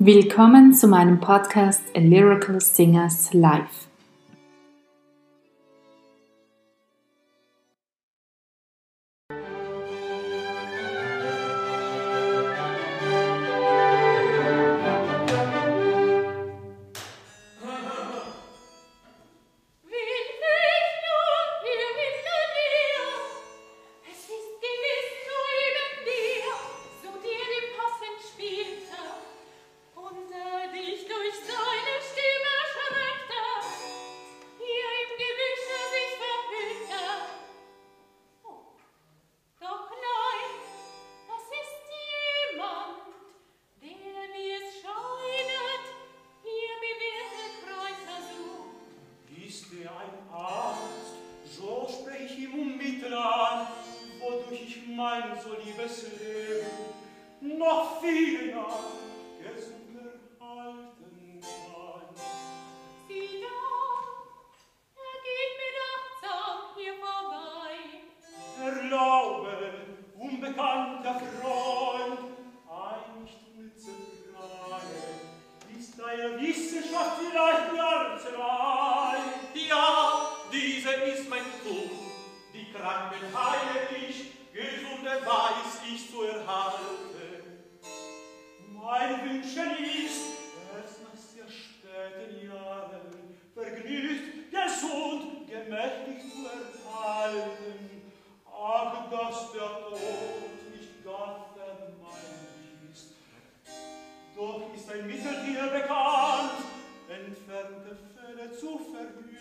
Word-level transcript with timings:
Willkommen 0.00 0.74
zu 0.74 0.86
meinem 0.86 1.18
Podcast 1.18 1.82
A 1.96 1.98
Lyrical 1.98 2.60
Singers 2.60 3.34
Live. 3.34 3.87
Ist 104.88 104.94
ein 104.94 105.06
Mittel 105.06 105.36
dir 105.44 105.66
bekannt, 105.66 106.64
entfernte 107.08 107.96
Fälle 108.14 108.52
zu 108.56 108.78
verhüten. 108.78 109.36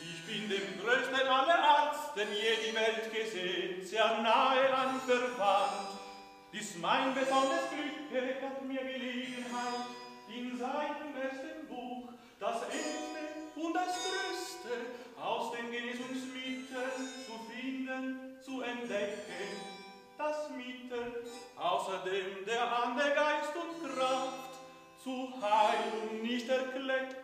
Ich 0.00 0.26
bin 0.26 0.48
dem 0.50 0.80
größten 0.80 1.26
aller 1.26 1.58
Arzt, 1.58 2.14
den 2.16 2.28
je 2.32 2.68
die 2.68 2.74
Welt 2.74 3.10
gesehen, 3.14 3.84
sehr 3.84 4.20
nahe 4.20 4.74
anverwandt. 4.74 5.98
Dies 6.52 6.76
mein 6.76 7.14
besonderes 7.14 7.70
Glück 8.10 8.42
hat 8.42 8.62
mir 8.64 8.82
Gelegenheit, 8.82 9.88
in 10.28 10.58
seinem 10.58 11.12
besten 11.14 11.66
Buch 11.68 12.12
das 12.38 12.62
Ende 12.64 13.66
und 13.66 13.72
das 13.72 13.86
Größte 13.86 14.74
aus 15.18 15.52
den 15.52 15.70
Genesungsmitteln 15.70 17.08
zu 17.26 17.32
finden, 17.50 18.38
zu 18.42 18.60
entdecken. 18.60 19.74
Das 20.18 20.48
Mittel, 20.50 21.24
außerdem 21.56 22.44
der 22.46 22.70
Hand, 22.70 22.84
Gençler 26.46 27.23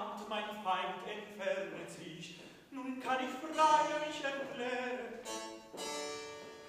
Hand 0.00 0.26
mein 0.30 0.44
Feind 0.64 0.96
entfernet 1.06 1.90
sich, 1.90 2.40
nun 2.70 3.00
kann 3.00 3.18
ich 3.20 3.34
freilich 3.36 4.24
erklären. 4.24 5.20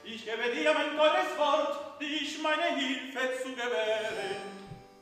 Ich 0.04 0.25
gebe 0.25 0.54
dir 0.54 0.74
mein 0.74 0.98
teures 0.98 1.38
Wort, 1.38 2.01
dich 2.01 2.42
meine 2.42 2.75
Hilfe 2.75 3.19
zu 3.42 3.51
gewähren. 3.51 4.42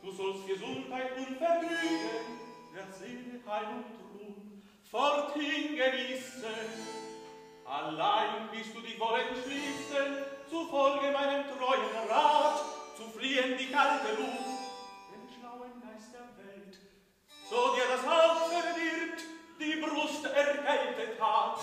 Du 0.04 0.12
sollst 0.12 0.46
Gesundheit 0.46 1.18
und 1.18 1.38
Vergnügen, 1.38 2.40
der 2.76 2.94
Seele 2.94 3.42
Heil 3.48 3.66
und 3.66 4.20
Ruhm, 4.20 4.62
forthin 4.92 5.76
genießen. 5.76 7.00
Allein 7.66 8.50
bist 8.52 8.76
du 8.76 8.82
die 8.82 9.00
Wolle 9.00 9.24
entschließen, 9.24 10.24
zu 10.48 10.66
folgen 10.68 11.14
meinem 11.14 11.46
treuen 11.46 12.10
Rat, 12.10 12.62
zu 12.96 13.10
fliehen 13.18 13.58
die 13.58 13.72
kalte 13.72 14.22
Luft 14.22 14.59
so 17.50 17.74
dir 17.74 17.84
das 17.90 18.06
Haufe 18.06 18.52
wird, 18.76 19.24
die 19.60 19.82
Brust 19.82 20.24
erkältet 20.26 21.20
hat. 21.20 21.60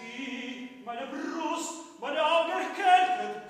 Die, 0.00 0.82
meine 0.84 1.06
Brust, 1.06 2.00
meine 2.00 2.24
Augen 2.24 2.52
erkältet 2.52 3.45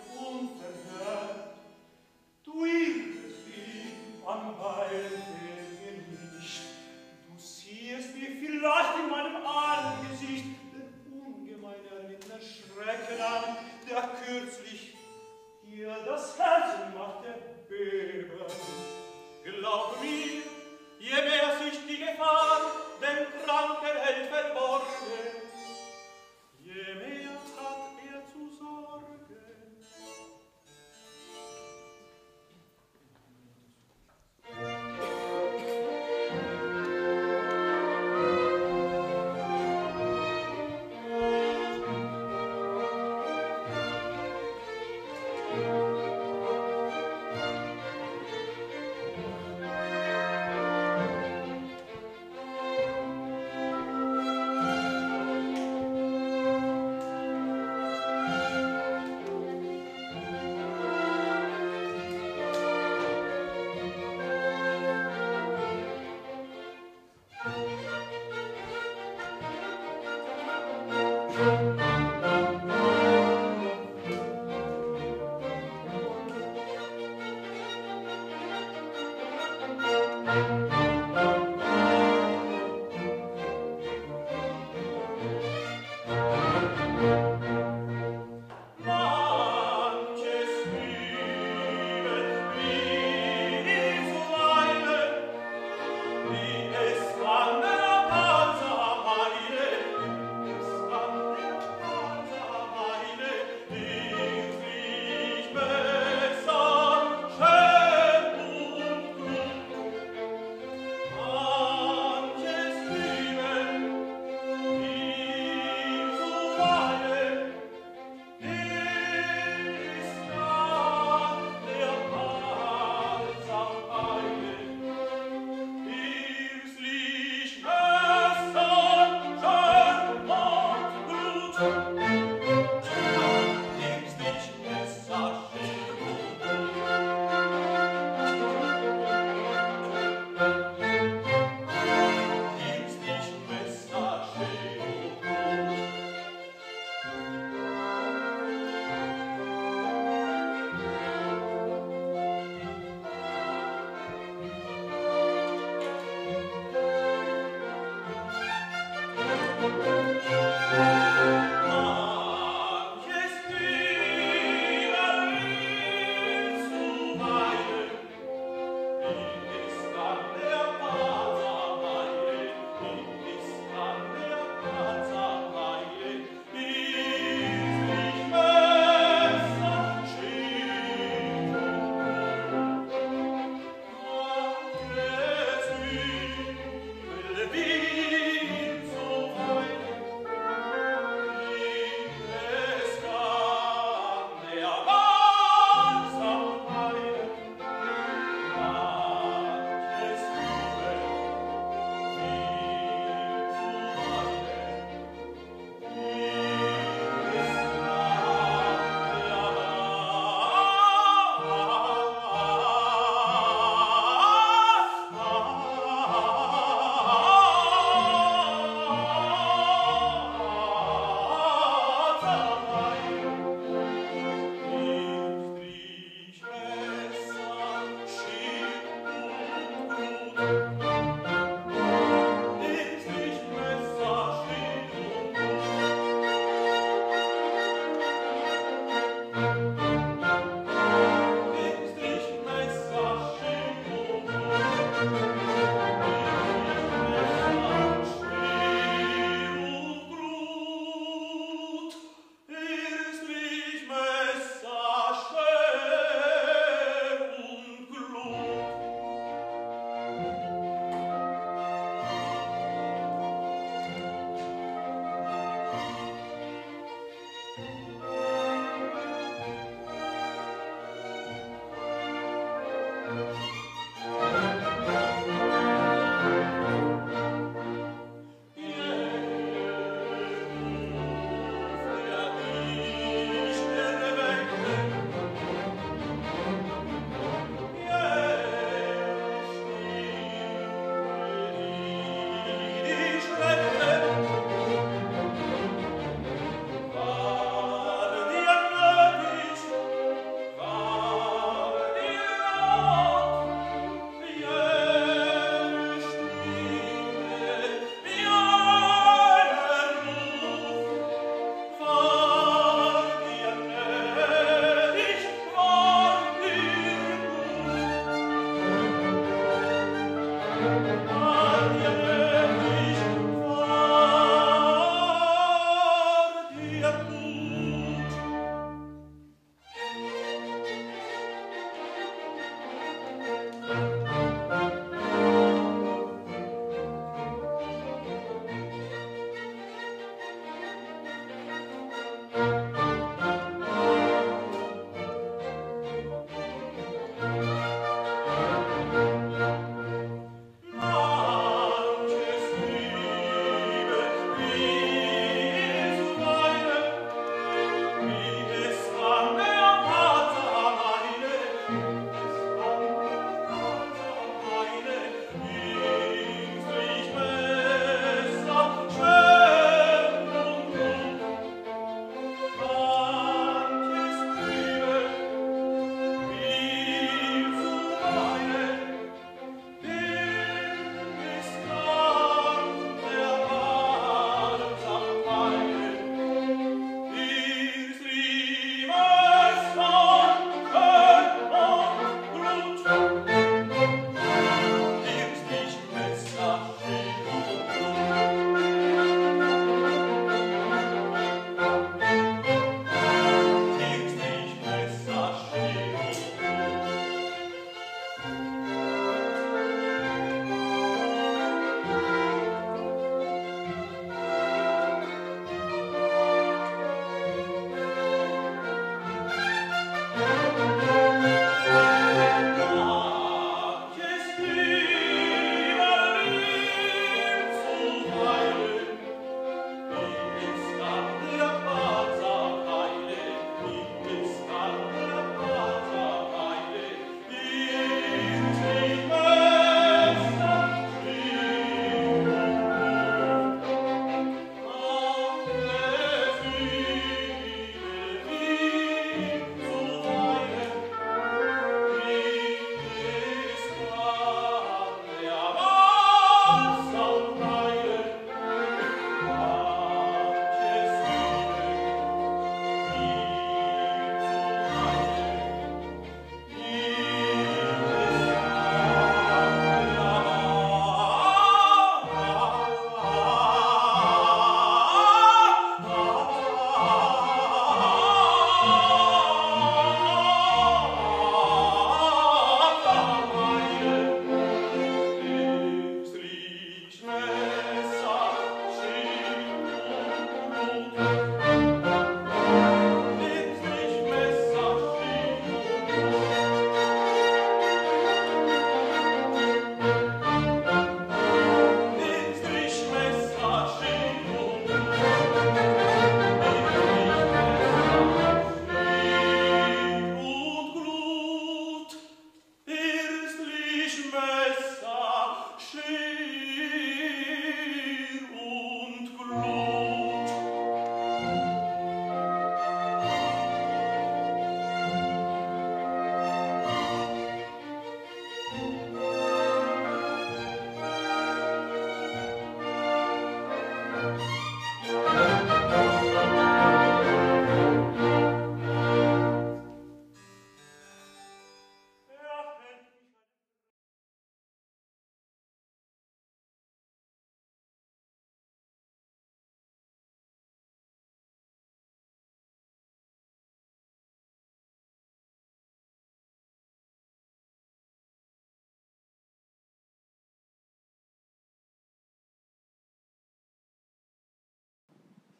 是。 515.58 516.05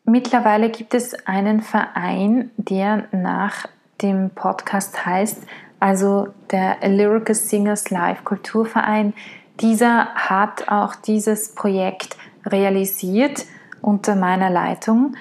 Mittlerweile 0.07 0.71
gibt 0.71 0.95
es 0.95 1.15
einen 1.27 1.61
Verein, 1.61 2.51
der 2.57 3.05
nach 3.13 3.67
dem 4.01 4.31
Podcast 4.31 5.05
heißt 5.05 5.43
also 5.81 6.29
der 6.51 6.77
Lyrical 6.89 7.35
Singers 7.35 7.91
Live 7.91 8.25
Kulturverein. 8.25 9.15
Dieser 9.61 10.15
hat 10.15 10.69
auch 10.69 10.95
dieses 10.95 11.55
Projekt 11.55 12.17
realisiert 12.45 13.45
unter 13.83 14.15
meiner 14.17 14.51
Leitung. 14.51 15.17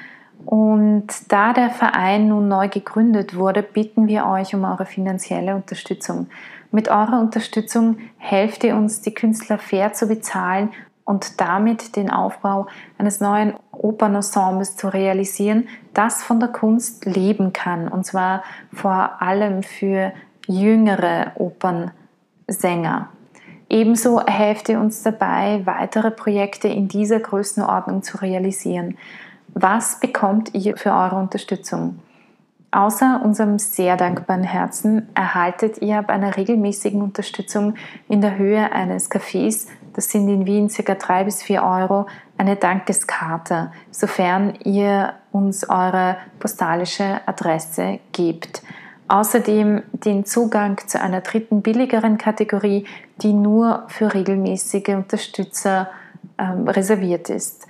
Und 0.46 1.08
da 1.30 1.54
der 1.54 1.72
Verein 1.72 2.28
nun 2.28 2.48
neu 2.48 2.70
gegründet 2.70 3.36
wurde, 3.36 3.64
bitten 3.64 4.08
wir 4.08 4.28
euch 4.28 4.54
um 4.54 4.64
eure 4.64 4.86
finanzielle 4.86 5.56
Unterstützung. 5.56 6.28
Mit 6.72 6.90
eurer 6.90 7.20
Unterstützung 7.20 7.98
helft 8.18 8.64
ihr 8.64 8.76
uns, 8.76 9.02
die 9.02 9.14
Künstler 9.14 9.58
fair 9.58 9.94
zu 9.94 10.08
bezahlen 10.08 10.72
und 11.06 11.40
damit 11.40 11.96
den 11.96 12.10
Aufbau 12.10 12.68
eines 12.98 13.22
neuen 13.22 13.54
Opernensembles 13.72 14.76
zu 14.76 14.90
realisieren, 14.90 15.68
das 15.94 16.24
von 16.24 16.40
der 16.40 16.50
Kunst 16.50 17.06
leben 17.06 17.54
kann. 17.54 17.88
Und 17.88 18.06
zwar 18.06 18.44
vor 18.74 19.22
allem 19.22 19.64
für 19.64 20.12
jüngere 20.48 21.32
Opernsänger. 21.36 23.10
Ebenso 23.70 24.24
helft 24.26 24.70
ihr 24.70 24.80
uns 24.80 25.04
dabei, 25.04 25.62
weitere 25.66 26.12
Projekte 26.12 26.68
in 26.68 26.88
dieser 26.88 27.20
Größenordnung 27.20 28.04
zu 28.04 28.18
realisieren. 28.18 28.98
Was 29.54 30.00
bekommt 30.00 30.54
ihr 30.54 30.78
für 30.78 30.92
eure 30.92 31.16
Unterstützung? 31.16 32.00
Außer 32.72 33.22
unserem 33.24 33.58
sehr 33.58 33.96
dankbaren 33.96 34.44
Herzen 34.44 35.08
erhaltet 35.16 35.82
ihr 35.82 36.00
ab 36.00 36.10
einer 36.10 36.36
regelmäßigen 36.36 37.02
Unterstützung 37.02 37.76
in 38.10 38.20
der 38.20 38.38
Höhe 38.38 38.72
eines 38.72 39.10
Cafés, 39.10 39.68
das 39.96 40.10
sind 40.12 40.28
in 40.28 40.46
Wien 40.46 40.68
ca. 40.68 40.94
3 40.94 41.24
bis 41.24 41.42
4 41.42 41.64
Euro, 41.64 42.06
eine 42.38 42.58
Dankeskarte, 42.58 43.72
sofern 43.92 44.56
ihr 44.66 45.14
uns 45.32 45.70
eure 45.70 46.18
postalische 46.38 47.22
Adresse 47.26 48.00
gebt. 48.12 48.62
Außerdem 49.08 49.84
den 49.94 50.26
Zugang 50.26 50.80
zu 50.86 51.00
einer 51.00 51.22
dritten 51.22 51.62
billigeren 51.62 52.18
Kategorie, 52.18 52.86
die 53.22 53.32
nur 53.32 53.86
für 53.88 54.14
regelmäßige 54.14 54.90
Unterstützer 54.90 55.90
ähm, 56.38 56.68
reserviert 56.68 57.30
ist. 57.30 57.66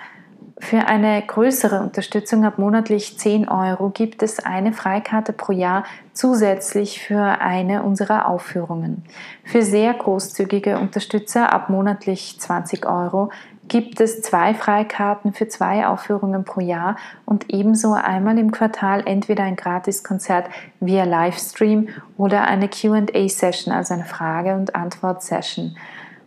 Für 0.58 0.88
eine 0.88 1.22
größere 1.22 1.82
Unterstützung 1.82 2.46
ab 2.46 2.58
monatlich 2.58 3.18
10 3.20 3.50
Euro 3.50 3.90
gibt 3.90 4.24
es 4.24 4.40
eine 4.40 4.72
Freikarte 4.72 5.34
pro 5.34 5.52
Jahr 5.52 5.84
zusätzlich 6.14 7.02
für 7.02 7.20
eine 7.42 7.84
unserer 7.84 8.30
Aufführungen. 8.30 9.04
Für 9.44 9.64
sehr 9.64 9.94
großzügige 9.94 10.80
Unterstützer 10.80 11.52
ab 11.52 11.70
monatlich 11.70 12.40
20 12.40 12.86
Euro 12.86 13.32
gibt 13.68 14.00
es 14.00 14.22
zwei 14.22 14.54
Freikarten 14.54 15.34
für 15.34 15.50
zwei 15.50 15.88
Aufführungen 15.88 16.46
pro 16.46 16.62
Jahr 16.62 16.96
und 17.26 17.50
ebenso 17.50 17.92
einmal 17.92 18.38
im 18.38 18.52
Quartal 18.52 19.04
entweder 19.06 19.44
ein 19.44 19.58
Gratiskonzert 19.58 20.48
via 20.80 21.04
Livestream 21.04 21.90
oder 22.16 22.44
eine 22.44 22.70
QA-Session, 22.70 23.74
also 23.74 23.94
eine 23.94 24.06
Frage- 24.06 24.56
und 24.56 24.74
Antwort-Session. 24.74 25.76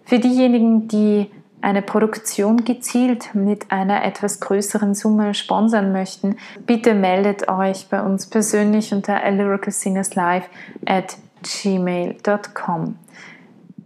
Für 0.05 0.19
diejenigen, 0.19 0.89
die 0.89 1.31
eine 1.61 1.83
Produktion 1.83 2.65
gezielt 2.65 3.35
mit 3.35 3.71
einer 3.71 4.05
etwas 4.05 4.41
größeren 4.41 4.95
Summe 4.95 5.35
sponsern 5.35 5.93
möchten, 5.93 6.37
bitte 6.67 6.95
meldet 6.95 7.49
euch 7.49 7.89
bei 7.89 8.03
uns 8.03 8.27
persönlich 8.27 8.93
unter 8.93 9.19
lyricalsingerslive 9.31 10.45
at 10.87 11.17
gmail.com. 11.43 12.97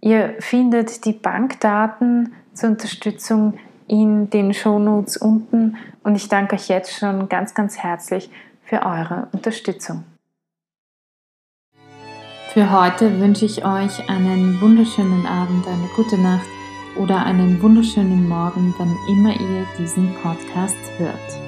Ihr 0.00 0.34
findet 0.40 1.04
die 1.04 1.12
Bankdaten 1.12 2.34
zur 2.54 2.70
Unterstützung 2.70 3.54
in 3.86 4.30
den 4.30 4.52
Shownotes 4.52 5.16
unten 5.16 5.76
und 6.02 6.16
ich 6.16 6.28
danke 6.28 6.56
euch 6.56 6.68
jetzt 6.68 6.98
schon 6.98 7.28
ganz, 7.28 7.54
ganz 7.54 7.78
herzlich 7.78 8.30
für 8.64 8.82
eure 8.84 9.28
Unterstützung. 9.32 10.04
Für 12.52 12.70
heute 12.70 13.18
wünsche 13.18 13.46
ich 13.46 13.64
euch 13.64 14.10
einen 14.10 14.60
wunderschönen 14.60 15.26
Abend, 15.26 15.66
eine 15.66 15.88
gute 15.96 16.18
Nacht 16.18 16.46
oder 16.96 17.24
einen 17.24 17.60
wunderschönen 17.62 18.28
Morgen, 18.28 18.74
wann 18.78 18.96
immer 19.08 19.32
ihr 19.38 19.66
diesen 19.78 20.14
Podcast 20.22 20.76
hört. 20.98 21.41